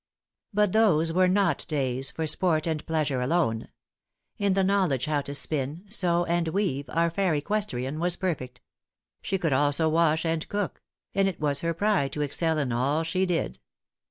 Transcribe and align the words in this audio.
But 0.51 0.71
those 0.71 1.13
were 1.13 1.27
not 1.27 1.63
days 1.67 2.09
for 2.09 2.25
sport 2.25 2.65
and 2.65 2.83
pleasure 2.87 3.21
alone. 3.21 3.67
In 4.39 4.53
the 4.53 4.63
knowledge 4.63 5.05
how 5.05 5.21
to 5.21 5.35
spin, 5.35 5.85
sew, 5.89 6.25
and 6.25 6.47
weave, 6.47 6.89
our 6.89 7.11
fair 7.11 7.35
equestrian 7.35 7.99
was 7.99 8.15
perfect. 8.15 8.61
She 9.21 9.37
could 9.37 9.53
also 9.53 9.87
wash 9.89 10.25
and 10.25 10.49
cook; 10.49 10.81
and 11.13 11.27
it 11.27 11.39
was 11.39 11.61
her 11.61 11.75
pride 11.75 12.13
to 12.13 12.21
excel 12.21 12.57
in 12.57 12.71
all 12.71 13.03
she 13.03 13.27
did. 13.27 13.59